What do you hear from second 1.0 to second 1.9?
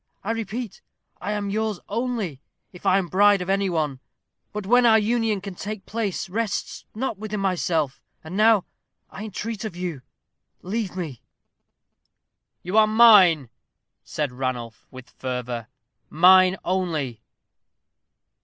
I am yours